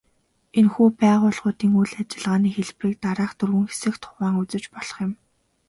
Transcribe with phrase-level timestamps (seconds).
[0.57, 5.11] Энэхүү байгууллагуудын үйл ажиллагааны хэлбэрийг дараах дөрвөн хэсэгт хуваан үзэж болох юм.